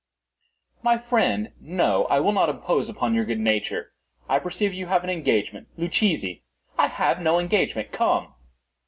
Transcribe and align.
"My 0.81 0.97
friend, 0.97 1.51
no; 1.59 2.05
I 2.05 2.19
will 2.21 2.31
not 2.31 2.49
impose 2.49 2.89
upon 2.89 3.13
your 3.13 3.23
good 3.23 3.39
nature. 3.39 3.91
I 4.27 4.39
perceive 4.39 4.73
you 4.73 4.87
have 4.87 5.03
an 5.03 5.11
engagement. 5.11 5.67
Luchesi—" 5.77 6.41
"I 6.75 6.87
have 6.87 7.21
no 7.21 7.37
engagement;—come." 7.37 8.33